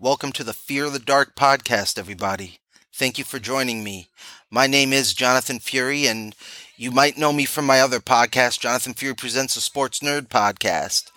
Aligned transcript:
Welcome 0.00 0.30
to 0.34 0.44
the 0.44 0.52
Fear 0.52 0.90
the 0.90 1.00
Dark 1.00 1.34
podcast, 1.34 1.98
everybody. 1.98 2.60
Thank 2.94 3.18
you 3.18 3.24
for 3.24 3.40
joining 3.40 3.82
me. 3.82 4.10
My 4.48 4.68
name 4.68 4.92
is 4.92 5.12
Jonathan 5.12 5.58
Fury, 5.58 6.06
and 6.06 6.36
you 6.76 6.92
might 6.92 7.18
know 7.18 7.32
me 7.32 7.44
from 7.44 7.66
my 7.66 7.80
other 7.80 7.98
podcast, 7.98 8.60
Jonathan 8.60 8.94
Fury 8.94 9.16
Presents 9.16 9.56
a 9.56 9.60
Sports 9.60 9.98
Nerd 9.98 10.28
podcast. 10.28 11.10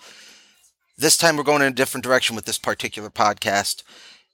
This 0.98 1.16
time 1.16 1.36
we're 1.36 1.44
going 1.44 1.62
in 1.62 1.68
a 1.68 1.76
different 1.76 2.02
direction 2.02 2.34
with 2.34 2.44
this 2.44 2.58
particular 2.58 3.08
podcast. 3.08 3.84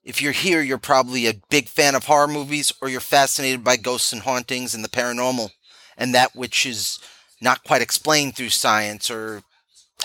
If 0.02 0.22
you're 0.22 0.32
here, 0.32 0.62
you're 0.62 0.78
probably 0.78 1.26
a 1.26 1.42
big 1.50 1.68
fan 1.68 1.94
of 1.94 2.06
horror 2.06 2.26
movies, 2.26 2.72
or 2.80 2.88
you're 2.88 3.00
fascinated 3.00 3.62
by 3.62 3.76
ghosts 3.76 4.14
and 4.14 4.22
hauntings 4.22 4.74
and 4.74 4.82
the 4.82 4.88
paranormal, 4.88 5.50
and 5.98 6.14
that 6.14 6.34
which 6.34 6.64
is 6.64 6.98
not 7.42 7.64
quite 7.64 7.82
explained 7.82 8.34
through 8.34 8.48
science 8.48 9.10
or 9.10 9.42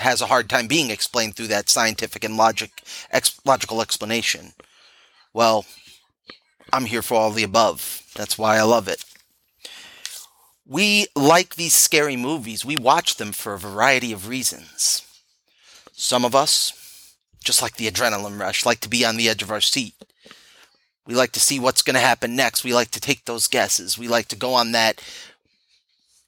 has 0.00 0.20
a 0.20 0.26
hard 0.26 0.48
time 0.48 0.66
being 0.66 0.90
explained 0.90 1.36
through 1.36 1.46
that 1.48 1.68
scientific 1.68 2.24
and 2.24 2.36
logic 2.36 2.82
ex- 3.10 3.40
logical 3.44 3.80
explanation. 3.80 4.52
Well, 5.32 5.64
I'm 6.72 6.86
here 6.86 7.02
for 7.02 7.14
all 7.14 7.30
the 7.30 7.44
above. 7.44 8.02
That's 8.14 8.38
why 8.38 8.56
I 8.56 8.62
love 8.62 8.88
it. 8.88 9.04
We 10.66 11.06
like 11.14 11.54
these 11.54 11.74
scary 11.74 12.16
movies. 12.16 12.64
We 12.64 12.76
watch 12.76 13.16
them 13.16 13.32
for 13.32 13.54
a 13.54 13.58
variety 13.58 14.12
of 14.12 14.28
reasons. 14.28 15.02
Some 15.92 16.24
of 16.24 16.34
us, 16.34 17.14
just 17.44 17.60
like 17.60 17.76
the 17.76 17.90
adrenaline 17.90 18.40
rush, 18.40 18.64
like 18.64 18.80
to 18.80 18.88
be 18.88 19.04
on 19.04 19.16
the 19.16 19.28
edge 19.28 19.42
of 19.42 19.50
our 19.50 19.60
seat. 19.60 19.94
We 21.06 21.14
like 21.14 21.32
to 21.32 21.40
see 21.40 21.60
what's 21.60 21.82
going 21.82 21.94
to 21.94 22.00
happen 22.00 22.34
next. 22.34 22.64
We 22.64 22.72
like 22.72 22.90
to 22.92 23.00
take 23.00 23.26
those 23.26 23.46
guesses. 23.46 23.98
We 23.98 24.08
like 24.08 24.28
to 24.28 24.36
go 24.36 24.54
on 24.54 24.72
that 24.72 25.02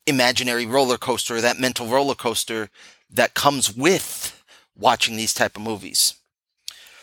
imaginary 0.07 0.67
roller 0.67 0.99
coaster, 0.99 1.41
that 1.41 1.59
mental 1.59 1.87
roller 1.87 2.15
coaster 2.15 2.71
that 3.11 3.35
comes 3.35 3.75
with 3.75 4.43
watching 4.77 5.17
these 5.17 5.35
type 5.35 5.57
of 5.57 5.63
movies. 5.63 6.15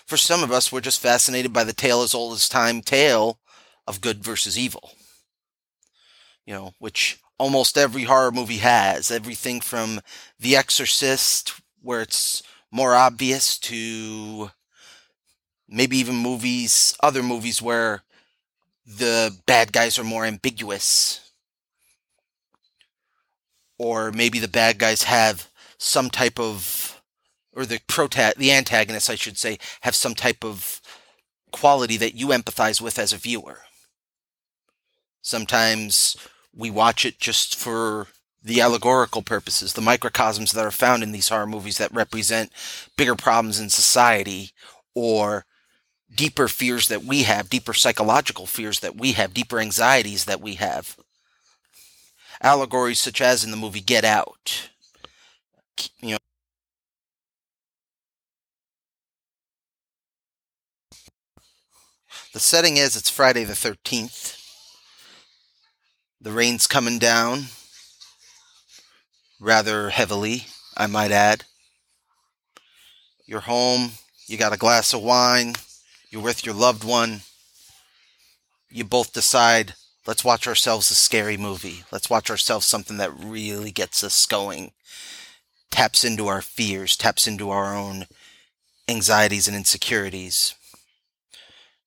For 0.05 0.17
some 0.17 0.43
of 0.43 0.51
us, 0.51 0.71
we're 0.71 0.81
just 0.81 1.01
fascinated 1.01 1.53
by 1.53 1.63
the 1.63 1.73
tale 1.73 2.01
as 2.01 2.13
old 2.13 2.33
as 2.33 2.49
time 2.49 2.81
tale 2.81 3.39
of 3.87 4.01
good 4.01 4.23
versus 4.23 4.57
evil. 4.57 4.91
You 6.45 6.53
know, 6.53 6.73
which 6.79 7.19
almost 7.37 7.77
every 7.77 8.03
horror 8.03 8.31
movie 8.31 8.57
has. 8.57 9.11
Everything 9.11 9.61
from 9.61 10.01
The 10.39 10.55
Exorcist, 10.55 11.53
where 11.81 12.01
it's 12.01 12.43
more 12.71 12.95
obvious, 12.95 13.57
to 13.59 14.51
maybe 15.67 15.97
even 15.97 16.15
movies, 16.15 16.95
other 17.01 17.23
movies 17.23 17.61
where 17.61 18.03
the 18.85 19.35
bad 19.45 19.71
guys 19.71 19.97
are 19.97 20.03
more 20.03 20.25
ambiguous. 20.25 21.22
Or 23.83 24.13
maybe 24.13 24.39
the 24.39 24.47
bad 24.47 24.77
guys 24.79 25.03
have 25.03 25.49
some 25.77 26.09
type 26.09 26.39
of, 26.39 27.01
or 27.53 27.65
the 27.65 27.79
prota- 27.79 28.35
the 28.35 28.53
antagonists, 28.53 29.09
I 29.09 29.15
should 29.15 29.37
say, 29.37 29.59
have 29.81 29.93
some 29.93 30.15
type 30.15 30.45
of 30.45 30.79
quality 31.51 31.97
that 31.97 32.15
you 32.15 32.27
empathize 32.27 32.79
with 32.79 32.97
as 32.97 33.11
a 33.11 33.17
viewer. 33.17 33.59
Sometimes 35.21 36.15
we 36.55 36.71
watch 36.71 37.05
it 37.05 37.19
just 37.19 37.57
for 37.57 38.07
the 38.41 38.61
allegorical 38.61 39.21
purposes, 39.21 39.73
the 39.73 39.81
microcosms 39.81 40.53
that 40.53 40.65
are 40.65 40.71
found 40.71 41.03
in 41.03 41.11
these 41.11 41.27
horror 41.27 41.45
movies 41.45 41.77
that 41.77 41.93
represent 41.93 42.53
bigger 42.95 43.15
problems 43.15 43.59
in 43.59 43.69
society 43.69 44.51
or 44.95 45.45
deeper 46.15 46.47
fears 46.47 46.87
that 46.87 47.03
we 47.03 47.23
have, 47.23 47.49
deeper 47.49 47.73
psychological 47.73 48.45
fears 48.45 48.79
that 48.79 48.95
we 48.95 49.11
have, 49.11 49.33
deeper 49.33 49.59
anxieties 49.59 50.23
that 50.23 50.39
we 50.39 50.55
have. 50.55 50.97
Allegories 52.43 52.99
such 52.99 53.21
as 53.21 53.45
in 53.45 53.51
the 53.51 53.57
movie 53.57 53.79
Get 53.79 54.03
Out, 54.03 54.69
you 56.01 56.11
know 56.11 56.17
the 62.33 62.39
setting 62.39 62.75
is 62.75 62.97
it's 62.97 63.09
Friday 63.09 63.45
the 63.45 63.53
13th. 63.53 64.37
The 66.19 66.31
rain's 66.31 66.67
coming 66.67 66.99
down 66.99 67.45
rather 69.39 69.89
heavily, 69.89 70.47
I 70.75 70.87
might 70.87 71.11
add. 71.11 71.45
You're 73.25 73.41
home, 73.41 73.91
you 74.27 74.37
got 74.37 74.53
a 74.53 74.57
glass 74.57 74.93
of 74.93 75.01
wine, 75.01 75.53
you're 76.09 76.21
with 76.21 76.45
your 76.45 76.55
loved 76.55 76.83
one. 76.83 77.21
You 78.69 78.83
both 78.83 79.13
decide, 79.13 79.75
let's 80.05 80.23
watch 80.23 80.47
ourselves 80.47 80.91
a 80.91 80.95
scary 80.95 81.37
movie. 81.37 81.83
Let's 81.91 82.09
watch 82.09 82.29
ourselves 82.29 82.65
something 82.65 82.97
that 82.97 83.17
really 83.17 83.71
gets 83.71 84.03
us 84.03 84.25
going 84.25 84.71
taps 85.73 86.03
into 86.03 86.27
our 86.27 86.41
fears, 86.41 86.95
taps 86.95 87.27
into 87.27 87.49
our 87.49 87.75
own 87.75 88.05
anxieties 88.87 89.47
and 89.47 89.57
insecurities. 89.57 90.53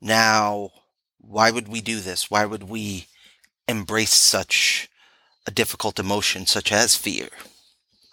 Now, 0.01 0.71
why 1.19 1.51
would 1.51 1.69
we 1.69 1.81
do 1.81 2.01
this? 2.01 2.31
Why 2.31 2.45
would 2.47 2.65
we 2.65 3.07
embrace 3.69 4.13
such 4.13 4.89
a 5.47 5.51
difficult 5.53 5.99
emotion 5.99 6.47
such 6.47 6.73
as 6.73 6.97
fear? 6.97 7.29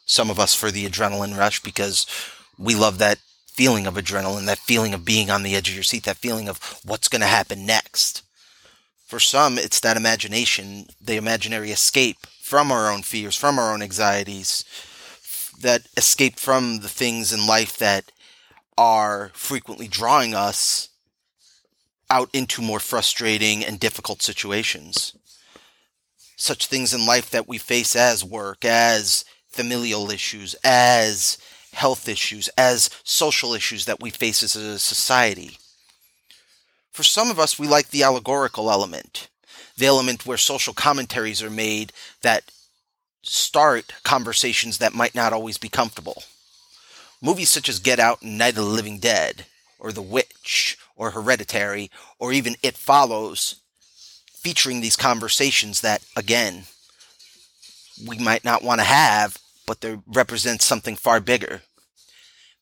Some 0.06 0.30
of 0.30 0.40
us 0.40 0.54
for 0.54 0.70
the 0.70 0.88
adrenaline 0.88 1.38
rush 1.38 1.60
because 1.62 2.06
we 2.58 2.76
love 2.76 3.00
that 3.00 3.20
feeling 3.48 3.88
of 3.88 3.96
adrenaline, 3.96 4.46
that 4.46 4.60
feeling 4.60 4.94
of 4.94 5.06
being 5.06 5.30
on 5.32 5.44
the 5.44 5.56
edge 5.56 5.70
of 5.70 5.76
your 5.76 5.84
seat, 5.84 6.04
that 6.04 6.18
feeling 6.18 6.48
of 6.48 6.80
what's 6.86 7.08
going 7.08 7.22
to 7.22 7.28
happen 7.28 7.66
next. 7.66 8.22
For 9.14 9.20
some, 9.20 9.60
it's 9.60 9.80
that 9.82 9.96
imagination, 9.96 10.88
the 11.00 11.18
imaginary 11.18 11.70
escape 11.70 12.26
from 12.42 12.72
our 12.72 12.92
own 12.92 13.04
fears, 13.04 13.36
from 13.36 13.60
our 13.60 13.72
own 13.72 13.84
anxieties, 13.84 14.66
that 15.62 15.84
escape 15.96 16.40
from 16.40 16.80
the 16.80 16.90
things 16.90 17.32
in 17.32 17.46
life 17.46 17.78
that 17.78 18.12
are 18.76 19.30
frequently 19.36 19.88
drawing 19.88 20.34
us 20.34 20.90
out 22.10 22.28
into 22.34 22.64
more 22.64 22.80
frustrating 22.80 23.64
and 23.64 23.80
difficult 23.80 24.24
situations. 24.24 25.16
Such 26.36 26.66
things 26.66 26.92
in 26.92 27.06
life 27.06 27.30
that 27.30 27.48
we 27.48 27.60
face 27.60 27.96
as 27.96 28.26
work, 28.26 28.66
as 28.66 29.26
familial 29.48 30.10
issues, 30.10 30.56
as 30.64 31.38
health 31.72 32.10
issues, 32.10 32.48
as 32.58 32.90
social 33.04 33.54
issues 33.54 33.86
that 33.86 34.02
we 34.02 34.10
face 34.10 34.42
as 34.42 34.56
a 34.56 34.80
society. 34.80 35.60
For 36.94 37.02
some 37.02 37.32
of 37.32 37.40
us, 37.40 37.58
we 37.58 37.68
like 37.68 37.90
the 37.90 38.04
allegorical 38.04 38.70
element, 38.70 39.28
the 39.76 39.88
element 39.88 40.28
where 40.28 40.38
social 40.38 40.76
commentaries 40.76 41.42
are 41.42 41.50
made 41.50 41.92
that 42.22 42.44
start 43.24 43.94
conversations 44.04 44.78
that 44.78 44.94
might 44.94 45.16
not 45.16 45.34
always 45.34 45.58
be 45.58 45.70
comfortable. 45.70 46.24
Movies 47.20 47.50
such 47.50 47.68
as 47.68 47.80
Get 47.80 48.00
Out 48.00 48.22
and 48.22 48.38
Night 48.38 48.50
of 48.50 48.56
the 48.58 48.64
Living 48.64 49.00
Dead, 49.00 49.48
or 49.80 49.92
The 49.92 50.04
Witch, 50.04 50.78
or 50.96 51.12
Hereditary, 51.12 51.90
or 52.20 52.32
even 52.32 52.58
It 52.62 52.78
Follows, 52.78 53.56
featuring 54.32 54.82
these 54.82 54.96
conversations 54.96 55.82
that, 55.82 56.04
again, 56.16 56.66
we 58.08 58.20
might 58.20 58.44
not 58.44 58.64
want 58.64 58.82
to 58.82 58.86
have, 58.86 59.40
but 59.66 59.82
they 59.82 59.98
represent 60.06 60.62
something 60.62 60.96
far 60.96 61.20
bigger. 61.20 61.64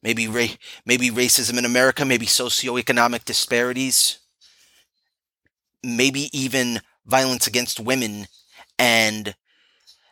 Maybe 0.02 0.28
ra- 0.28 0.56
maybe 0.86 1.10
racism 1.10 1.58
in 1.58 1.66
America, 1.66 2.06
maybe 2.06 2.26
socioeconomic 2.26 3.26
disparities, 3.26 4.20
maybe 5.84 6.30
even 6.38 6.82
violence 7.06 7.48
against 7.48 7.80
women 7.80 8.28
and 8.78 9.36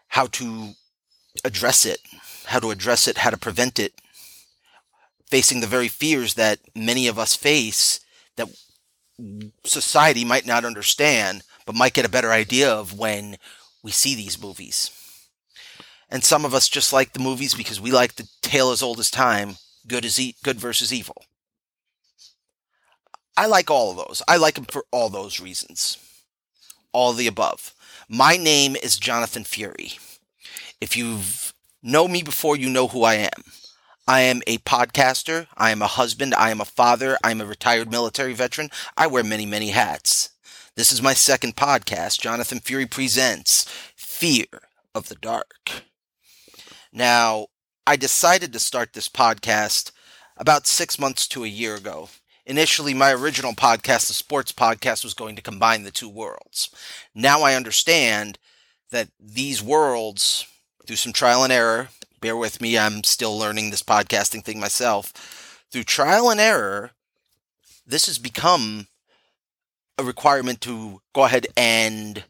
how 0.09 0.27
to 0.27 0.73
address 1.43 1.85
it, 1.85 1.99
how 2.45 2.59
to 2.59 2.71
address 2.71 3.07
it, 3.07 3.19
how 3.19 3.29
to 3.29 3.37
prevent 3.37 3.79
it, 3.79 3.93
facing 5.29 5.59
the 5.59 5.67
very 5.67 5.87
fears 5.87 6.33
that 6.33 6.59
many 6.75 7.07
of 7.07 7.19
us 7.19 7.35
face 7.35 7.99
that 8.35 8.49
society 9.65 10.25
might 10.25 10.45
not 10.45 10.65
understand, 10.65 11.43
but 11.65 11.75
might 11.75 11.93
get 11.93 12.05
a 12.05 12.09
better 12.09 12.31
idea 12.31 12.71
of 12.71 12.97
when 12.97 13.37
we 13.83 13.91
see 13.91 14.15
these 14.15 14.41
movies. 14.41 14.91
And 16.09 16.23
some 16.23 16.45
of 16.45 16.53
us 16.53 16.67
just 16.67 16.91
like 16.91 17.13
the 17.13 17.19
movies 17.19 17.53
because 17.53 17.79
we 17.79 17.91
like 17.91 18.15
the 18.15 18.27
tale 18.41 18.71
as 18.71 18.81
old 18.81 18.99
as 18.99 19.11
time, 19.11 19.57
good 19.87 20.05
as 20.05 20.19
e- 20.19 20.35
good 20.43 20.59
versus 20.59 20.91
evil. 20.91 21.23
I 23.39 23.45
like 23.45 23.71
all 23.71 23.91
of 23.91 23.95
those. 23.95 24.21
I 24.27 24.35
like 24.35 24.55
them 24.55 24.65
for 24.65 24.83
all 24.91 25.07
those 25.07 25.39
reasons. 25.39 25.97
All 26.91 27.13
the 27.13 27.25
above. 27.25 27.73
My 28.09 28.35
name 28.35 28.75
is 28.75 28.99
Jonathan 28.99 29.45
Fury. 29.45 29.93
If 30.81 30.97
you've 30.97 31.53
know 31.81 32.09
me 32.09 32.21
before, 32.21 32.57
you 32.57 32.69
know 32.69 32.89
who 32.89 33.03
I 33.03 33.13
am. 33.13 33.43
I 34.05 34.19
am 34.19 34.41
a 34.45 34.57
podcaster. 34.57 35.47
I 35.55 35.71
am 35.71 35.81
a 35.81 35.87
husband. 35.87 36.35
I 36.35 36.51
am 36.51 36.59
a 36.59 36.65
father. 36.65 37.17
I 37.23 37.31
am 37.31 37.39
a 37.39 37.45
retired 37.45 37.89
military 37.89 38.33
veteran. 38.33 38.71
I 38.97 39.07
wear 39.07 39.23
many, 39.23 39.45
many 39.45 39.69
hats. 39.69 40.31
This 40.75 40.91
is 40.91 41.01
my 41.01 41.13
second 41.13 41.55
podcast. 41.55 42.19
Jonathan 42.19 42.59
Fury 42.59 42.87
presents 42.87 43.63
Fear 43.95 44.47
of 44.93 45.07
the 45.07 45.15
Dark. 45.15 45.83
Now, 46.91 47.47
I 47.87 47.95
decided 47.95 48.51
to 48.51 48.59
start 48.59 48.91
this 48.91 49.07
podcast 49.07 49.93
about 50.35 50.67
six 50.67 50.99
months 50.99 51.25
to 51.29 51.45
a 51.45 51.47
year 51.47 51.75
ago. 51.75 52.09
Initially, 52.49 52.95
my 52.95 53.13
original 53.13 53.53
podcast, 53.53 54.07
the 54.07 54.13
sports 54.15 54.51
podcast, 54.51 55.03
was 55.03 55.13
going 55.13 55.35
to 55.35 55.41
combine 55.41 55.83
the 55.83 55.91
two 55.91 56.09
worlds. 56.09 56.71
Now 57.13 57.43
I 57.43 57.53
understand 57.53 58.39
that 58.89 59.09
these 59.19 59.61
worlds, 59.61 60.47
through 60.87 60.95
some 60.95 61.13
trial 61.13 61.43
and 61.43 61.53
error, 61.53 61.89
bear 62.21 62.35
with 62.35 62.59
me, 62.59 62.75
I'm 62.75 63.03
still 63.03 63.37
learning 63.37 63.69
this 63.69 63.83
podcasting 63.83 64.43
thing 64.43 64.59
myself. 64.59 65.63
Through 65.71 65.83
trial 65.83 66.31
and 66.31 66.39
error, 66.39 66.89
this 67.85 68.07
has 68.07 68.17
become 68.17 68.87
a 69.99 70.03
requirement 70.03 70.59
to 70.61 71.01
go 71.13 71.25
ahead 71.25 71.45
and 71.55 72.23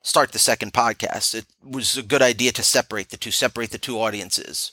start 0.00 0.32
the 0.32 0.38
second 0.38 0.72
podcast. 0.72 1.34
It 1.34 1.44
was 1.62 1.98
a 1.98 2.02
good 2.02 2.22
idea 2.22 2.52
to 2.52 2.62
separate 2.62 3.10
the 3.10 3.18
two, 3.18 3.30
separate 3.30 3.72
the 3.72 3.78
two 3.78 4.00
audiences. 4.00 4.72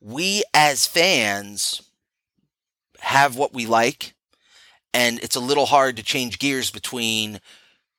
We 0.00 0.44
as 0.54 0.86
fans 0.86 1.82
have 3.00 3.34
what 3.34 3.52
we 3.52 3.66
like, 3.66 4.14
and 4.94 5.18
it's 5.18 5.36
a 5.36 5.40
little 5.40 5.66
hard 5.66 5.96
to 5.96 6.02
change 6.02 6.38
gears 6.38 6.70
between 6.70 7.40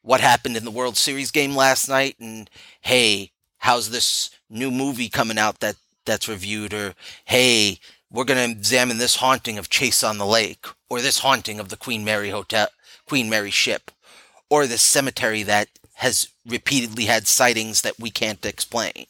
what 0.02 0.22
happened 0.22 0.56
in 0.56 0.64
the 0.64 0.72
World 0.72 0.96
Series 0.98 1.30
game 1.30 1.56
last 1.56 1.90
night 1.90 2.16
and 2.20 2.50
hey, 2.82 3.32
how's 3.60 3.90
this 3.92 4.32
new 4.50 4.72
movie 4.72 5.10
coming 5.10 5.38
out 5.38 5.60
that 5.60 5.76
that's 6.06 6.30
reviewed 6.30 6.74
or 6.74 6.96
hey, 7.26 7.80
we're 8.10 8.24
going 8.24 8.38
to 8.38 8.58
examine 8.58 8.98
this 8.98 9.18
haunting 9.18 9.58
of 9.58 9.70
Chase 9.70 10.04
on 10.04 10.18
the 10.18 10.26
Lake 10.26 10.66
or 10.90 11.02
this 11.02 11.20
haunting 11.20 11.60
of 11.60 11.70
the 11.70 11.78
Queen 11.78 12.06
Mary 12.06 12.30
Hotel, 12.30 12.68
Queen 13.06 13.30
Mary 13.30 13.52
ship 13.52 13.92
or 14.50 14.66
this 14.66 14.82
cemetery 14.84 15.44
that 15.44 15.68
has 15.96 16.30
repeatedly 16.48 17.06
had 17.06 17.28
sightings 17.28 17.82
that 17.82 18.00
we 18.00 18.10
can't 18.10 18.46
explain. 18.46 19.08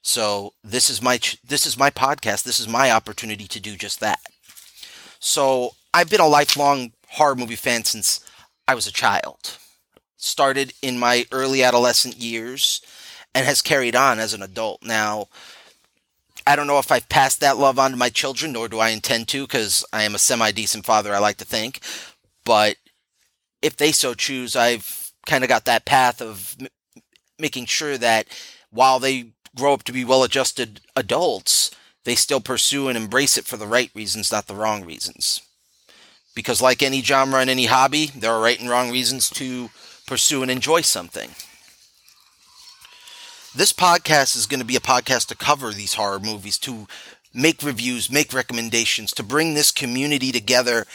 So 0.00 0.54
this 0.64 0.88
is 0.88 1.02
my 1.02 1.20
this 1.46 1.66
is 1.66 1.76
my 1.76 1.90
podcast. 1.90 2.44
This 2.44 2.60
is 2.60 2.68
my 2.68 2.90
opportunity 2.90 3.46
to 3.48 3.60
do 3.60 3.76
just 3.76 4.00
that. 4.00 4.20
So 5.18 5.72
I've 5.94 6.10
been 6.10 6.20
a 6.20 6.26
lifelong 6.26 6.92
horror 7.08 7.34
movie 7.34 7.56
fan 7.56 7.84
since 7.84 8.20
I 8.66 8.74
was 8.74 8.86
a 8.86 8.92
child. 8.92 9.58
Started 10.16 10.74
in 10.82 10.98
my 10.98 11.26
early 11.32 11.62
adolescent 11.62 12.16
years 12.16 12.80
and 13.34 13.46
has 13.46 13.62
carried 13.62 13.96
on 13.96 14.18
as 14.18 14.34
an 14.34 14.42
adult. 14.42 14.82
Now, 14.82 15.28
I 16.46 16.56
don't 16.56 16.66
know 16.66 16.78
if 16.78 16.90
I've 16.90 17.08
passed 17.08 17.40
that 17.40 17.58
love 17.58 17.78
on 17.78 17.92
to 17.92 17.96
my 17.96 18.08
children, 18.08 18.52
nor 18.52 18.68
do 18.68 18.78
I 18.78 18.90
intend 18.90 19.28
to, 19.28 19.46
because 19.46 19.84
I 19.92 20.02
am 20.02 20.14
a 20.14 20.18
semi 20.18 20.50
decent 20.50 20.84
father, 20.84 21.14
I 21.14 21.18
like 21.18 21.36
to 21.38 21.44
think. 21.44 21.80
But 22.44 22.76
if 23.62 23.76
they 23.76 23.92
so 23.92 24.14
choose, 24.14 24.56
I've 24.56 25.12
kind 25.26 25.44
of 25.44 25.48
got 25.48 25.66
that 25.66 25.84
path 25.84 26.20
of 26.20 26.56
m- 26.60 26.68
making 27.38 27.66
sure 27.66 27.98
that 27.98 28.28
while 28.70 28.98
they 28.98 29.32
grow 29.56 29.74
up 29.74 29.82
to 29.84 29.92
be 29.92 30.04
well 30.04 30.24
adjusted 30.24 30.80
adults, 30.96 31.70
they 32.04 32.14
still 32.14 32.40
pursue 32.40 32.88
and 32.88 32.96
embrace 32.96 33.36
it 33.36 33.44
for 33.44 33.56
the 33.56 33.66
right 33.66 33.90
reasons, 33.94 34.32
not 34.32 34.46
the 34.46 34.54
wrong 34.54 34.84
reasons. 34.84 35.42
Because, 36.38 36.62
like 36.62 36.84
any 36.84 37.02
genre 37.02 37.40
and 37.40 37.50
any 37.50 37.66
hobby, 37.66 38.12
there 38.14 38.30
are 38.30 38.40
right 38.40 38.60
and 38.60 38.70
wrong 38.70 38.92
reasons 38.92 39.28
to 39.30 39.70
pursue 40.06 40.40
and 40.40 40.52
enjoy 40.52 40.82
something. 40.82 41.30
This 43.56 43.72
podcast 43.72 44.36
is 44.36 44.46
going 44.46 44.60
to 44.60 44.64
be 44.64 44.76
a 44.76 44.80
podcast 44.80 45.26
to 45.26 45.36
cover 45.36 45.72
these 45.72 45.94
horror 45.94 46.20
movies, 46.20 46.56
to 46.58 46.86
make 47.34 47.60
reviews, 47.64 48.08
make 48.08 48.32
recommendations, 48.32 49.10
to 49.14 49.24
bring 49.24 49.54
this 49.54 49.72
community 49.72 50.30
together 50.30 50.86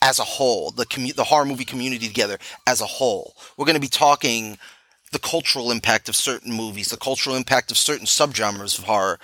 as 0.00 0.20
a 0.20 0.34
whole, 0.38 0.70
the 0.70 0.86
commu- 0.86 1.16
the 1.16 1.24
horror 1.24 1.46
movie 1.46 1.64
community 1.64 2.06
together 2.06 2.38
as 2.64 2.80
a 2.80 2.86
whole. 2.86 3.34
We're 3.56 3.66
going 3.66 3.74
to 3.74 3.80
be 3.80 3.88
talking 3.88 4.56
the 5.10 5.18
cultural 5.18 5.72
impact 5.72 6.08
of 6.08 6.14
certain 6.14 6.52
movies, 6.52 6.90
the 6.90 6.96
cultural 6.96 7.34
impact 7.34 7.72
of 7.72 7.76
certain 7.76 8.06
subgenres 8.06 8.78
of 8.78 8.84
horror, 8.84 9.18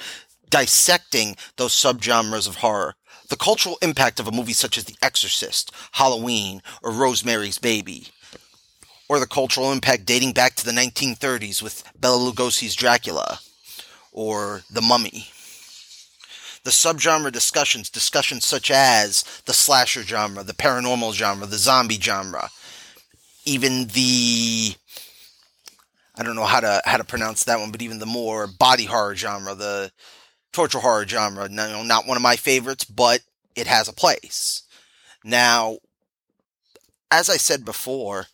dissecting 0.50 1.36
those 1.56 1.72
subgenres 1.72 2.48
of 2.48 2.56
horror, 2.56 2.96
the 3.28 3.36
cultural 3.36 3.78
impact 3.82 4.18
of 4.18 4.26
a 4.26 4.32
movie 4.32 4.52
such 4.52 4.78
as 4.78 4.84
The 4.84 4.96
Exorcist, 5.02 5.72
Halloween, 5.92 6.62
or 6.82 6.90
Rosemary's 6.90 7.58
Baby, 7.58 8.08
or 9.08 9.18
the 9.18 9.26
cultural 9.26 9.72
impact 9.72 10.06
dating 10.06 10.32
back 10.32 10.54
to 10.56 10.64
the 10.64 10.72
1930s 10.72 11.62
with 11.62 11.84
Bela 11.98 12.18
Lugosi's 12.18 12.74
Dracula, 12.74 13.40
or 14.12 14.62
The 14.70 14.82
Mummy. 14.82 15.28
The 16.64 16.70
subgenre 16.70 17.32
discussions, 17.32 17.88
discussions 17.88 18.44
such 18.44 18.70
as 18.70 19.24
the 19.46 19.54
slasher 19.54 20.02
genre, 20.02 20.42
the 20.42 20.52
paranormal 20.52 21.14
genre, 21.14 21.46
the 21.46 21.56
zombie 21.56 22.00
genre, 22.00 22.50
even 23.44 23.86
the 23.88 24.74
I 26.16 26.24
don't 26.24 26.34
know 26.34 26.44
how 26.44 26.60
to 26.60 26.82
how 26.84 26.96
to 26.96 27.04
pronounce 27.04 27.44
that 27.44 27.60
one, 27.60 27.70
but 27.70 27.80
even 27.80 28.00
the 28.00 28.06
more 28.06 28.48
body 28.48 28.84
horror 28.84 29.14
genre, 29.14 29.54
the 29.54 29.92
torture 30.58 30.80
horror 30.80 31.06
genre. 31.06 31.48
No, 31.48 31.84
not 31.84 32.08
one 32.08 32.16
of 32.16 32.22
my 32.22 32.34
favorites, 32.34 32.84
but 32.84 33.20
it 33.54 33.68
has 33.68 33.86
a 33.86 33.92
place. 33.92 34.64
Now, 35.22 35.78
as 37.12 37.30
I 37.30 37.36
said 37.36 37.64
before, 37.64 38.26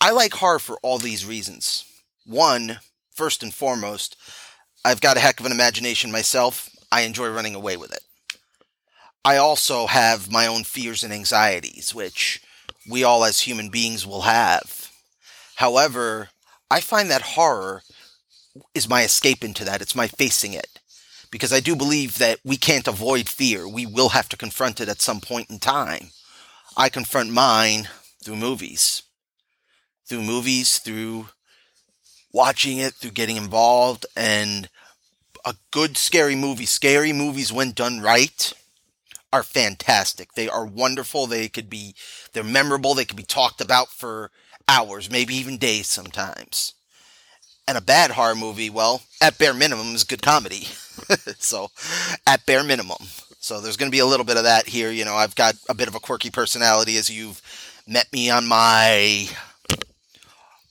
I 0.00 0.12
like 0.12 0.34
horror 0.34 0.60
for 0.60 0.78
all 0.84 0.98
these 0.98 1.26
reasons. 1.26 1.84
One, 2.24 2.78
first 3.10 3.42
and 3.42 3.52
foremost, 3.52 4.16
I've 4.84 5.00
got 5.00 5.16
a 5.16 5.20
heck 5.20 5.40
of 5.40 5.46
an 5.46 5.50
imagination 5.50 6.12
myself. 6.12 6.70
I 6.92 7.00
enjoy 7.00 7.28
running 7.30 7.56
away 7.56 7.76
with 7.76 7.92
it. 7.92 8.04
I 9.24 9.36
also 9.36 9.86
have 9.86 10.30
my 10.30 10.46
own 10.46 10.62
fears 10.62 11.02
and 11.02 11.12
anxieties, 11.12 11.92
which 11.92 12.40
we 12.88 13.02
all 13.02 13.24
as 13.24 13.40
human 13.40 13.70
beings 13.70 14.06
will 14.06 14.22
have. 14.22 14.88
However, 15.56 16.28
I 16.70 16.80
find 16.80 17.10
that 17.10 17.22
horror 17.22 17.82
is 18.72 18.88
my 18.88 19.02
escape 19.02 19.42
into 19.42 19.64
that. 19.64 19.82
It's 19.82 19.96
my 19.96 20.06
facing 20.06 20.52
it. 20.52 20.71
Because 21.32 21.52
I 21.52 21.58
do 21.60 21.74
believe 21.74 22.18
that 22.18 22.38
we 22.44 22.56
can't 22.56 22.86
avoid 22.86 23.28
fear. 23.28 23.66
We 23.66 23.86
will 23.86 24.10
have 24.10 24.28
to 24.28 24.36
confront 24.36 24.80
it 24.80 24.88
at 24.88 25.00
some 25.00 25.20
point 25.20 25.50
in 25.50 25.58
time. 25.58 26.10
I 26.76 26.88
confront 26.88 27.30
mine 27.30 27.88
through 28.22 28.36
movies. 28.36 29.02
Through 30.06 30.22
movies, 30.22 30.78
through 30.78 31.28
watching 32.32 32.78
it, 32.78 32.94
through 32.94 33.12
getting 33.12 33.36
involved, 33.36 34.04
and 34.14 34.68
a 35.44 35.54
good 35.70 35.96
scary 35.96 36.36
movie, 36.36 36.66
scary 36.66 37.12
movies 37.12 37.52
when 37.52 37.72
done 37.72 38.00
right, 38.00 38.52
are 39.32 39.42
fantastic. 39.42 40.34
They 40.34 40.48
are 40.50 40.66
wonderful. 40.66 41.26
They 41.26 41.48
could 41.48 41.70
be, 41.70 41.94
they're 42.32 42.44
memorable. 42.44 42.94
They 42.94 43.06
could 43.06 43.16
be 43.16 43.22
talked 43.22 43.62
about 43.62 43.88
for 43.88 44.30
hours, 44.68 45.10
maybe 45.10 45.34
even 45.34 45.56
days 45.56 45.86
sometimes. 45.86 46.74
And 47.68 47.78
a 47.78 47.82
bad 47.82 48.10
horror 48.10 48.34
movie, 48.34 48.70
well, 48.70 49.02
at 49.20 49.38
bare 49.38 49.54
minimum, 49.54 49.94
is 49.94 50.04
good 50.04 50.22
comedy. 50.22 50.64
so, 51.38 51.70
at 52.26 52.44
bare 52.44 52.64
minimum. 52.64 52.98
So 53.38 53.60
there's 53.60 53.76
going 53.76 53.90
to 53.90 53.94
be 53.94 54.00
a 54.00 54.06
little 54.06 54.26
bit 54.26 54.36
of 54.36 54.44
that 54.44 54.66
here. 54.66 54.90
You 54.90 55.04
know, 55.04 55.14
I've 55.14 55.34
got 55.34 55.54
a 55.68 55.74
bit 55.74 55.88
of 55.88 55.94
a 55.94 56.00
quirky 56.00 56.30
personality 56.30 56.96
as 56.96 57.08
you've 57.08 57.40
met 57.86 58.12
me 58.12 58.30
on 58.30 58.46
my 58.46 59.28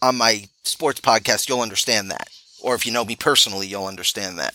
on 0.02 0.18
my 0.18 0.46
sports 0.64 1.00
podcast, 1.00 1.48
you'll 1.48 1.62
understand 1.62 2.10
that 2.10 2.28
or 2.62 2.76
if 2.76 2.86
you 2.86 2.92
know 2.92 3.06
me 3.06 3.16
personally, 3.16 3.68
you'll 3.68 3.86
understand 3.86 4.38
that. 4.40 4.54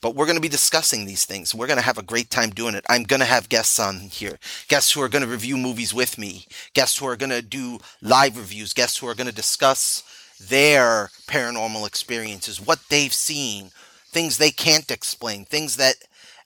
But 0.00 0.16
we're 0.16 0.26
going 0.26 0.36
to 0.36 0.42
be 0.42 0.48
discussing 0.48 1.04
these 1.04 1.24
things. 1.24 1.54
We're 1.54 1.68
going 1.68 1.78
to 1.78 1.84
have 1.84 1.98
a 1.98 2.02
great 2.02 2.28
time 2.28 2.50
doing 2.50 2.74
it. 2.74 2.84
I'm 2.88 3.04
going 3.04 3.20
to 3.20 3.26
have 3.26 3.48
guests 3.48 3.78
on 3.78 4.00
here, 4.00 4.38
guests 4.66 4.92
who 4.92 5.00
are 5.00 5.08
going 5.08 5.22
to 5.22 5.30
review 5.30 5.56
movies 5.56 5.94
with 5.94 6.18
me, 6.18 6.46
guests 6.74 6.98
who 6.98 7.06
are 7.06 7.16
going 7.16 7.30
to 7.30 7.42
do 7.42 7.78
live 8.00 8.36
reviews, 8.36 8.72
guests 8.72 8.98
who 8.98 9.06
are 9.06 9.14
going 9.14 9.28
to 9.28 9.34
discuss 9.34 10.02
their 10.48 11.10
paranormal 11.26 11.86
experiences, 11.86 12.60
what 12.60 12.80
they've 12.88 13.12
seen, 13.12 13.70
things 14.10 14.38
they 14.38 14.50
can't 14.50 14.90
explain, 14.90 15.44
things 15.44 15.76
that 15.76 15.96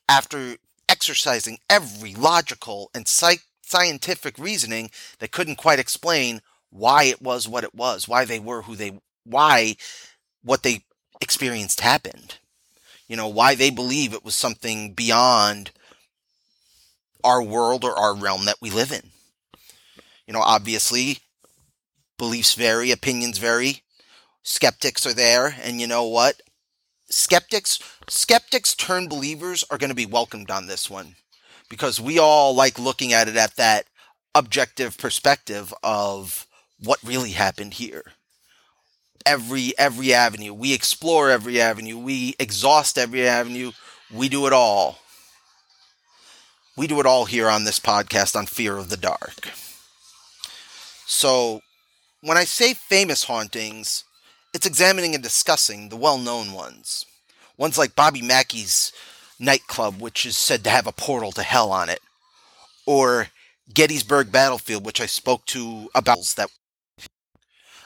after 0.08 0.56
exercising 0.88 1.58
every 1.68 2.14
logical 2.14 2.90
and 2.94 3.08
psych- 3.08 3.42
scientific 3.62 4.38
reasoning 4.38 4.88
they 5.18 5.26
couldn't 5.26 5.56
quite 5.56 5.80
explain 5.80 6.40
why 6.70 7.02
it 7.04 7.20
was 7.20 7.48
what 7.48 7.64
it 7.64 7.74
was, 7.74 8.06
why 8.06 8.24
they 8.24 8.38
were 8.38 8.62
who 8.62 8.76
they 8.76 8.98
why 9.24 9.74
what 10.44 10.62
they 10.62 10.84
experienced 11.20 11.80
happened. 11.80 12.38
You 13.08 13.16
know, 13.16 13.28
why 13.28 13.54
they 13.54 13.70
believe 13.70 14.12
it 14.12 14.24
was 14.24 14.34
something 14.34 14.92
beyond 14.92 15.70
our 17.24 17.42
world 17.42 17.84
or 17.84 17.96
our 17.98 18.14
realm 18.14 18.44
that 18.46 18.56
we 18.60 18.70
live 18.70 18.92
in. 18.92 19.10
You 20.26 20.32
know, 20.32 20.40
obviously, 20.40 21.18
beliefs 22.18 22.54
vary, 22.54 22.90
opinions 22.90 23.38
vary, 23.38 23.82
skeptics 24.46 25.04
are 25.04 25.12
there, 25.12 25.56
and 25.62 25.80
you 25.80 25.86
know 25.86 26.04
what? 26.04 26.40
Skeptics, 27.10 27.78
skeptics 28.08 28.74
turn 28.74 29.08
believers 29.08 29.64
are 29.70 29.78
going 29.78 29.90
to 29.90 29.94
be 29.94 30.06
welcomed 30.06 30.50
on 30.50 30.66
this 30.66 30.88
one 30.88 31.16
because 31.68 32.00
we 32.00 32.18
all 32.18 32.54
like 32.54 32.78
looking 32.78 33.12
at 33.12 33.28
it 33.28 33.36
at 33.36 33.56
that 33.56 33.86
objective 34.34 34.96
perspective 34.98 35.74
of 35.82 36.46
what 36.82 36.98
really 37.02 37.30
happened 37.30 37.74
here 37.74 38.04
every 39.26 39.76
every 39.76 40.14
avenue. 40.14 40.54
We 40.54 40.72
explore 40.72 41.30
every 41.30 41.60
avenue. 41.60 41.98
We 41.98 42.36
exhaust 42.38 42.96
every 42.96 43.26
avenue. 43.26 43.72
We 44.14 44.28
do 44.28 44.46
it 44.46 44.52
all. 44.52 44.98
We 46.76 46.86
do 46.86 47.00
it 47.00 47.06
all 47.06 47.24
here 47.24 47.48
on 47.48 47.64
this 47.64 47.80
podcast 47.80 48.36
on 48.36 48.46
Fear 48.46 48.76
of 48.76 48.88
the 48.88 48.96
Dark. 48.96 49.50
So, 51.06 51.60
when 52.20 52.36
I 52.36 52.44
say 52.44 52.74
famous 52.74 53.24
hauntings, 53.24 54.04
it's 54.56 54.66
examining 54.66 55.12
and 55.14 55.22
discussing 55.22 55.90
the 55.90 55.96
well-known 55.96 56.54
ones. 56.54 57.04
Ones 57.58 57.76
like 57.76 57.94
Bobby 57.94 58.22
Mackey's 58.22 58.90
nightclub, 59.38 60.00
which 60.00 60.24
is 60.24 60.34
said 60.34 60.64
to 60.64 60.70
have 60.70 60.86
a 60.86 60.92
portal 60.92 61.30
to 61.32 61.42
hell 61.42 61.70
on 61.70 61.90
it, 61.90 62.00
or 62.86 63.28
Gettysburg 63.74 64.32
Battlefield, 64.32 64.86
which 64.86 64.98
I 64.98 65.04
spoke 65.04 65.44
to 65.46 65.90
about 65.94 66.20
that 66.38 66.48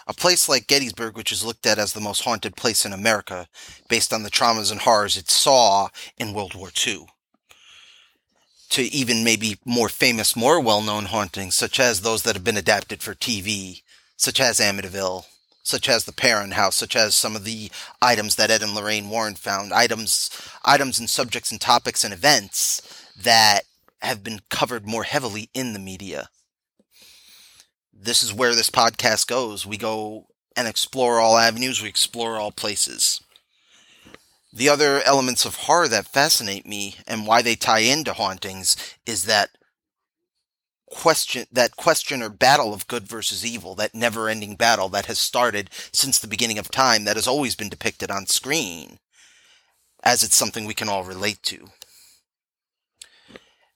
a 0.07 0.15
place 0.15 0.49
like 0.49 0.69
Gettysburg, 0.69 1.17
which 1.17 1.33
is 1.33 1.45
looked 1.45 1.67
at 1.67 1.79
as 1.79 1.93
the 1.93 2.01
most 2.01 2.23
haunted 2.23 2.55
place 2.55 2.85
in 2.85 2.93
America, 2.93 3.49
based 3.89 4.13
on 4.13 4.23
the 4.23 4.31
traumas 4.31 4.71
and 4.71 4.83
horrors 4.83 5.17
it 5.17 5.29
saw 5.29 5.89
in 6.19 6.33
World 6.33 6.55
War 6.55 6.71
II. 6.87 7.07
to 8.71 8.83
even 8.83 9.25
maybe 9.25 9.59
more 9.65 9.89
famous, 9.89 10.37
more 10.37 10.61
well 10.61 10.83
known 10.83 11.07
hauntings, 11.07 11.57
such 11.57 11.81
as 11.81 12.01
those 12.01 12.23
that 12.23 12.37
have 12.37 12.45
been 12.45 12.57
adapted 12.57 13.03
for 13.03 13.17
TV, 13.17 13.83
such 14.17 14.39
as 14.39 14.61
Amityville, 14.61 15.25
such 15.71 15.89
as 15.89 16.05
the 16.05 16.13
Perron 16.13 16.51
House, 16.51 16.77
such 16.77 16.97
as 16.97 17.15
some 17.15 17.37
of 17.37 17.45
the 17.45 17.71
items 18.03 18.37
that 18.37 18.51
Ed 18.51 18.63
and 18.63 18.75
Lorraine 18.75 19.09
Warren 19.09 19.37
found, 19.37 19.73
items, 19.73 20.31
items 20.65 20.99
and 20.99 21.09
subjects 21.09 21.51
and 21.51 21.61
topics 21.61 22.05
and 22.05 22.13
events 22.13 22.83
that 23.17 23.63
have 24.03 24.25
been 24.25 24.41
covered 24.49 24.87
more 24.87 25.05
heavily 25.05 25.49
in 25.55 25.73
the 25.73 25.79
media. 25.79 26.29
This 27.93 28.23
is 28.23 28.35
where 28.35 28.55
this 28.55 28.71
podcast 28.71 29.27
goes. 29.27 29.65
We 29.65 29.77
go 29.77 30.27
and 30.57 30.67
explore 30.67 31.21
all 31.21 31.39
avenues, 31.39 31.81
we 31.81 31.89
explore 31.89 32.37
all 32.37 32.51
places. 32.51 33.21
The 34.53 34.69
other 34.69 35.01
elements 35.03 35.45
of 35.45 35.55
horror 35.55 35.87
that 35.89 36.09
fascinate 36.09 36.67
me 36.67 36.97
and 37.07 37.27
why 37.27 37.41
they 37.41 37.55
tie 37.55 37.81
into 37.81 38.13
hauntings 38.13 38.77
is 39.07 39.25
that 39.25 39.51
question 40.91 41.47
that 41.53 41.77
question 41.77 42.23
or 42.23 42.29
battle 42.29 42.75
of 42.75 42.89
good 42.89 43.07
versus 43.09 43.47
evil, 43.47 43.75
that 43.77 43.95
never-ending 43.95 44.57
battle 44.57 44.89
that 44.91 45.07
has 45.07 45.19
started 45.19 45.71
since 45.93 46.19
the 46.19 46.29
beginning 46.29 46.59
of 46.59 46.71
time 46.71 47.05
that 47.05 47.17
has 47.17 47.27
always 47.27 47.55
been 47.57 47.69
depicted 47.69 48.11
on 48.11 48.27
screen 48.27 48.99
as 50.03 50.23
it's 50.23 50.37
something 50.37 50.65
we 50.65 50.75
can 50.75 50.89
all 50.89 51.05
relate 51.05 51.43
to. 51.45 51.69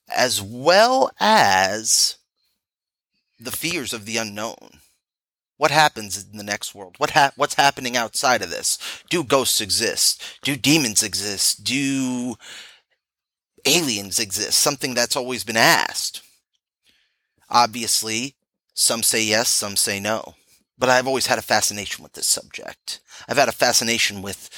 As 0.09 0.42
well 0.42 1.11
as 1.21 2.16
the 3.38 3.52
fears 3.52 3.92
of 3.92 4.04
the 4.04 4.16
unknown. 4.16 4.80
What 5.56 5.71
happens 5.71 6.26
in 6.30 6.37
the 6.37 6.44
next 6.44 6.75
world? 6.75 6.97
What 6.99 7.11
ha- 7.11 7.33
what's 7.37 7.54
happening 7.54 7.97
outside 7.97 8.42
of 8.42 8.50
this? 8.50 8.78
Do 9.09 9.23
ghosts 9.23 9.61
exist? 9.61 10.23
Do 10.42 10.56
demons 10.56 11.02
exist? 11.02 11.62
Do 11.62 12.35
aliens 13.64 14.18
exist? 14.18 14.59
Something 14.59 14.94
that's 14.94 15.16
always 15.16 15.44
been 15.44 15.56
asked. 15.56 16.23
Obviously, 17.50 18.34
some 18.74 19.02
say 19.02 19.22
yes, 19.22 19.48
some 19.48 19.76
say 19.76 20.00
no. 20.00 20.34
But 20.78 20.88
I've 20.88 21.06
always 21.06 21.26
had 21.26 21.38
a 21.38 21.42
fascination 21.42 22.02
with 22.02 22.14
this 22.14 22.26
subject. 22.26 23.00
I've 23.28 23.36
had 23.36 23.48
a 23.48 23.52
fascination 23.52 24.22
with 24.22 24.50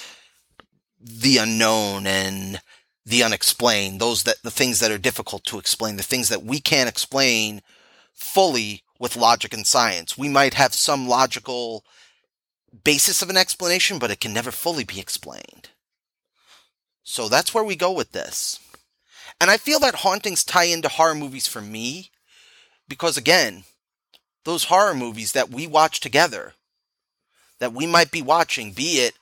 the 1.00 1.36
unknown 1.38 2.06
and 2.06 2.60
the 3.04 3.22
unexplained, 3.22 4.00
those 4.00 4.24
that 4.24 4.42
the 4.42 4.50
things 4.50 4.80
that 4.80 4.90
are 4.90 4.98
difficult 4.98 5.44
to 5.44 5.58
explain, 5.58 5.96
the 5.96 6.02
things 6.02 6.28
that 6.28 6.42
we 6.42 6.60
can't 6.60 6.88
explain 6.88 7.62
fully 8.12 8.82
with 8.98 9.16
logic 9.16 9.52
and 9.52 9.66
science. 9.66 10.18
We 10.18 10.28
might 10.28 10.54
have 10.54 10.74
some 10.74 11.06
logical 11.06 11.84
basis 12.82 13.22
of 13.22 13.30
an 13.30 13.36
explanation, 13.36 13.98
but 13.98 14.10
it 14.10 14.20
can 14.20 14.32
never 14.32 14.50
fully 14.50 14.84
be 14.84 14.98
explained. 14.98 15.70
So 17.04 17.28
that's 17.28 17.54
where 17.54 17.62
we 17.64 17.76
go 17.76 17.92
with 17.92 18.12
this. 18.12 18.58
And 19.40 19.50
I 19.50 19.58
feel 19.58 19.78
that 19.80 19.96
hauntings 19.96 20.42
tie 20.42 20.64
into 20.64 20.88
horror 20.88 21.14
movies 21.14 21.46
for 21.46 21.60
me 21.60 22.10
because, 22.88 23.16
again, 23.16 23.64
those 24.44 24.64
horror 24.64 24.94
movies 24.94 25.32
that 25.32 25.50
we 25.50 25.66
watch 25.66 26.00
together, 26.00 26.54
that 27.58 27.72
we 27.72 27.86
might 27.86 28.10
be 28.10 28.22
watching, 28.22 28.72
be 28.72 29.00
it 29.00 29.14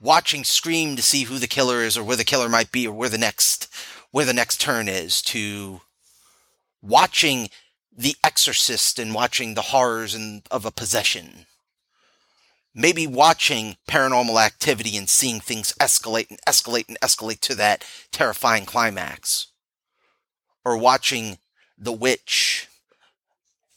watching 0.00 0.44
Scream 0.44 0.96
to 0.96 1.02
see 1.02 1.24
who 1.24 1.38
the 1.38 1.46
killer 1.46 1.82
is 1.82 1.96
or 1.96 2.04
where 2.04 2.16
the 2.16 2.24
killer 2.24 2.48
might 2.48 2.70
be 2.70 2.86
or 2.86 2.92
where 2.92 3.08
the 3.08 3.18
next 3.18 3.68
where 4.10 4.24
the 4.24 4.32
next 4.32 4.60
turn 4.60 4.88
is 4.88 5.20
to 5.20 5.82
watching 6.80 7.50
The 7.94 8.16
Exorcist 8.24 8.98
and 8.98 9.12
watching 9.12 9.54
the 9.54 9.62
horrors 9.62 10.14
and 10.14 10.42
of 10.50 10.64
a 10.64 10.70
possession. 10.70 11.46
Maybe 12.74 13.06
watching 13.06 13.76
paranormal 13.88 14.42
activity 14.42 14.96
and 14.96 15.08
seeing 15.08 15.40
things 15.40 15.74
escalate 15.80 16.30
and 16.30 16.40
escalate 16.46 16.88
and 16.88 16.98
escalate 17.00 17.40
to 17.40 17.54
that 17.56 17.84
terrifying 18.12 18.64
climax. 18.64 19.48
Or 20.64 20.76
watching 20.78 21.38
The 21.76 21.92
Witch 21.92 22.68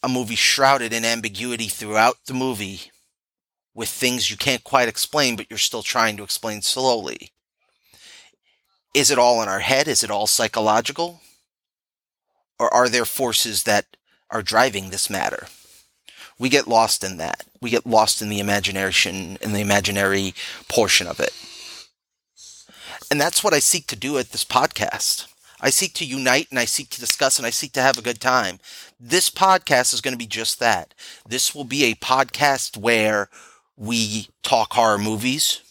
a 0.02 0.08
movie 0.08 0.34
shrouded 0.34 0.92
in 0.92 1.04
ambiguity 1.04 1.68
throughout 1.68 2.16
the 2.26 2.34
movie 2.34 2.90
with 3.74 3.88
things 3.88 4.30
you 4.30 4.36
can't 4.36 4.64
quite 4.64 4.88
explain, 4.88 5.36
but 5.36 5.46
you're 5.48 5.58
still 5.58 5.82
trying 5.82 6.16
to 6.16 6.22
explain 6.22 6.62
slowly. 6.62 7.32
Is 8.94 9.10
it 9.10 9.18
all 9.18 9.42
in 9.42 9.48
our 9.48 9.60
head? 9.60 9.88
Is 9.88 10.04
it 10.04 10.10
all 10.10 10.26
psychological? 10.26 11.20
Or 12.58 12.72
are 12.72 12.88
there 12.88 13.04
forces 13.04 13.62
that 13.62 13.96
are 14.30 14.42
driving 14.42 14.90
this 14.90 15.08
matter? 15.08 15.46
We 16.38 16.48
get 16.48 16.68
lost 16.68 17.02
in 17.04 17.16
that. 17.18 17.44
We 17.60 17.70
get 17.70 17.86
lost 17.86 18.20
in 18.20 18.28
the 18.28 18.40
imagination, 18.40 19.38
in 19.40 19.52
the 19.52 19.60
imaginary 19.60 20.34
portion 20.68 21.06
of 21.06 21.20
it. 21.20 21.32
And 23.10 23.20
that's 23.20 23.44
what 23.44 23.54
I 23.54 23.58
seek 23.58 23.86
to 23.88 23.96
do 23.96 24.18
at 24.18 24.30
this 24.30 24.44
podcast. 24.44 25.31
I 25.64 25.70
seek 25.70 25.94
to 25.94 26.04
unite 26.04 26.48
and 26.50 26.58
I 26.58 26.64
seek 26.64 26.90
to 26.90 27.00
discuss 27.00 27.38
and 27.38 27.46
I 27.46 27.50
seek 27.50 27.72
to 27.72 27.82
have 27.82 27.96
a 27.96 28.02
good 28.02 28.20
time. 28.20 28.58
This 28.98 29.30
podcast 29.30 29.94
is 29.94 30.00
going 30.00 30.12
to 30.12 30.18
be 30.18 30.26
just 30.26 30.58
that. 30.58 30.92
This 31.26 31.54
will 31.54 31.64
be 31.64 31.84
a 31.84 31.94
podcast 31.94 32.76
where 32.76 33.28
we 33.76 34.28
talk 34.42 34.72
horror 34.72 34.98
movies, 34.98 35.62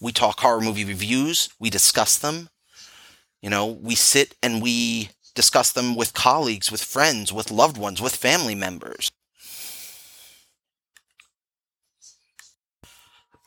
we 0.00 0.10
talk 0.10 0.40
horror 0.40 0.60
movie 0.60 0.84
reviews, 0.84 1.50
we 1.60 1.70
discuss 1.70 2.18
them. 2.18 2.48
You 3.40 3.48
know, 3.48 3.66
we 3.66 3.94
sit 3.94 4.34
and 4.42 4.60
we 4.60 5.10
discuss 5.36 5.70
them 5.70 5.94
with 5.94 6.14
colleagues, 6.14 6.72
with 6.72 6.82
friends, 6.82 7.32
with 7.32 7.52
loved 7.52 7.78
ones, 7.78 8.02
with 8.02 8.16
family 8.16 8.56
members. 8.56 9.08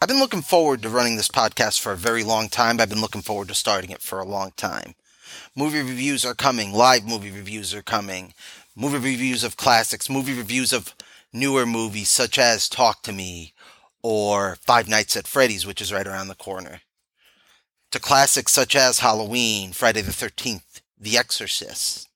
I've 0.02 0.08
been 0.08 0.20
looking 0.20 0.42
forward 0.42 0.82
to 0.82 0.90
running 0.90 1.18
this 1.18 1.28
podcast 1.28 1.82
for 1.82 1.92
a 1.92 1.98
very 1.98 2.24
long 2.24 2.48
time. 2.48 2.80
I've 2.80 2.90
been 2.90 3.02
looking 3.02 3.22
forward 3.22 3.50
to 3.50 3.54
starting 3.54 3.92
it 3.92 4.02
for 4.02 4.20
a 4.20 4.26
long 4.26 4.54
time. 4.56 4.96
Movie 5.56 5.82
reviews 5.82 6.26
are 6.26 6.34
coming. 6.34 6.74
Live 6.74 7.06
movie 7.06 7.32
reviews 7.32 7.74
are 7.74 7.82
coming. 7.82 8.34
Movie 8.76 8.98
reviews 8.98 9.44
of 9.44 9.58
classics. 9.58 10.10
Movie 10.10 10.34
reviews 10.34 10.72
of 10.72 10.96
newer 11.34 11.66
movies 11.66 12.10
such 12.10 12.38
as 12.38 12.70
Talk 12.70 13.04
to 13.04 13.12
Me 13.12 13.54
or 14.02 14.58
Five 14.62 14.88
Nights 14.88 15.16
at 15.16 15.28
Freddy's, 15.28 15.66
which 15.66 15.82
is 15.82 15.94
right 15.94 16.08
around 16.08 16.28
the 16.28 16.36
corner. 16.36 16.82
To 17.92 18.00
classics 18.00 18.54
such 18.54 18.76
as 18.76 19.00
Halloween, 19.00 19.74
Friday 19.74 20.02
the 20.02 20.12
13th, 20.12 20.82
The 21.00 21.18
Exorcist. 21.18 22.08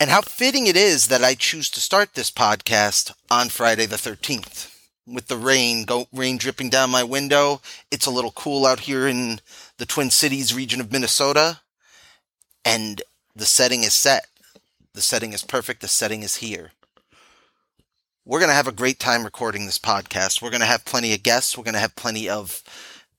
And 0.00 0.10
how 0.10 0.22
fitting 0.22 0.66
it 0.66 0.76
is 0.76 1.08
that 1.08 1.24
I 1.24 1.34
choose 1.34 1.70
to 1.70 1.80
start 1.80 2.14
this 2.14 2.30
podcast 2.30 3.12
on 3.30 3.48
Friday 3.48 3.86
the 3.86 3.96
13th. 3.96 4.77
With 5.10 5.28
the 5.28 5.36
rain, 5.36 5.84
go, 5.84 6.06
rain 6.12 6.36
dripping 6.36 6.68
down 6.68 6.90
my 6.90 7.02
window, 7.02 7.62
it's 7.90 8.04
a 8.04 8.10
little 8.10 8.32
cool 8.32 8.66
out 8.66 8.80
here 8.80 9.08
in 9.08 9.40
the 9.78 9.86
Twin 9.86 10.10
Cities 10.10 10.54
region 10.54 10.80
of 10.80 10.92
Minnesota, 10.92 11.60
and 12.62 13.00
the 13.34 13.46
setting 13.46 13.84
is 13.84 13.94
set. 13.94 14.26
The 14.92 15.00
setting 15.00 15.32
is 15.32 15.42
perfect. 15.42 15.80
The 15.80 15.88
setting 15.88 16.22
is 16.22 16.36
here. 16.36 16.72
We're 18.26 18.40
going 18.40 18.50
to 18.50 18.54
have 18.54 18.68
a 18.68 18.72
great 18.72 18.98
time 18.98 19.24
recording 19.24 19.64
this 19.64 19.78
podcast. 19.78 20.42
We're 20.42 20.50
going 20.50 20.60
to 20.60 20.66
have 20.66 20.84
plenty 20.84 21.14
of 21.14 21.22
guests. 21.22 21.56
We're 21.56 21.64
going 21.64 21.72
to 21.74 21.80
have 21.80 21.96
plenty 21.96 22.28
of 22.28 22.62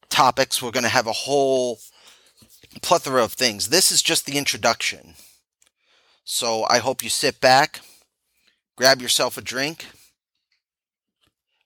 topics. 0.10 0.62
We're 0.62 0.70
going 0.70 0.84
to 0.84 0.90
have 0.90 1.08
a 1.08 1.12
whole 1.12 1.80
plethora 2.84 3.24
of 3.24 3.34
things. 3.34 3.70
This 3.70 3.92
is 3.92 4.04
just 4.04 4.28
the 4.28 4.38
introduction. 4.38 5.16
So 6.24 6.68
I 6.70 6.78
hope 6.78 7.02
you 7.02 7.10
sit 7.10 7.42
back, 7.42 7.82
grab 8.76 9.02
yourself 9.02 9.36
a 9.36 9.42
drink, 9.42 9.88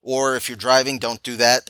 or 0.04 0.36
if 0.36 0.50
you're 0.50 0.58
driving, 0.58 1.00
don't 1.00 1.24
do 1.24 1.38
that. 1.38 1.70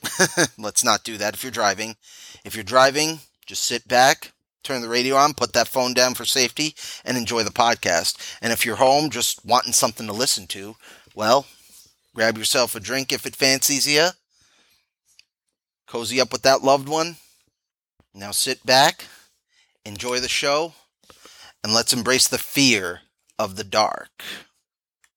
Let's 0.57 0.83
not 0.83 1.03
do 1.03 1.17
that 1.17 1.35
if 1.35 1.43
you're 1.43 1.51
driving. 1.51 1.95
If 2.43 2.55
you're 2.55 2.63
driving, 2.63 3.19
just 3.45 3.63
sit 3.63 3.87
back, 3.87 4.31
turn 4.63 4.81
the 4.81 4.89
radio 4.89 5.15
on, 5.15 5.33
put 5.33 5.53
that 5.53 5.67
phone 5.67 5.93
down 5.93 6.15
for 6.15 6.25
safety, 6.25 6.75
and 7.05 7.17
enjoy 7.17 7.43
the 7.43 7.51
podcast. 7.51 8.37
And 8.41 8.51
if 8.51 8.65
you're 8.65 8.77
home 8.77 9.09
just 9.09 9.45
wanting 9.45 9.73
something 9.73 10.07
to 10.07 10.13
listen 10.13 10.47
to, 10.47 10.75
well, 11.15 11.45
grab 12.15 12.37
yourself 12.37 12.75
a 12.75 12.79
drink 12.79 13.11
if 13.11 13.25
it 13.25 13.35
fancies 13.35 13.87
you. 13.87 14.09
Cozy 15.87 16.19
up 16.19 16.31
with 16.31 16.41
that 16.41 16.63
loved 16.63 16.89
one. 16.89 17.17
Now 18.15 18.31
sit 18.31 18.65
back, 18.65 19.05
enjoy 19.85 20.19
the 20.19 20.29
show, 20.29 20.73
and 21.63 21.73
let's 21.73 21.93
embrace 21.93 22.27
the 22.27 22.37
fear 22.37 23.01
of 23.37 23.55
the 23.55 23.63
dark. 23.63 24.23